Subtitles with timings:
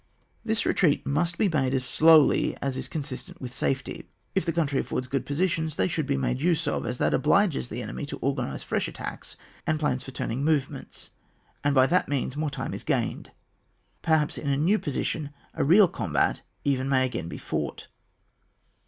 [0.43, 4.09] This retreat must be made as slowly as is consistent with safety.
[4.33, 7.69] If the country affords good positions they should be made use of, as that obliges
[7.69, 9.37] the enemy to organise fresh attacks
[9.67, 11.09] and plans for turning moyements,
[11.63, 13.29] and by that means more time is gained.
[14.01, 17.85] Perhaps in a new position a real combat even may again be fought.